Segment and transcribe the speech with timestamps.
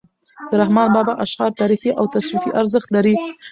[0.49, 3.15] د رحمان بابا اشعار تاریخي او تصوفي ارزښت لري.